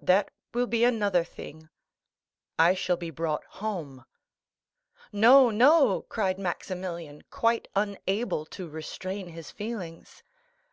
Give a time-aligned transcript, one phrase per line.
[0.00, 1.68] "That will be another thing;
[2.58, 4.04] I shall be brought home."
[5.12, 10.24] "No, no," cried Maximilian, quite unable to restrain his feelings.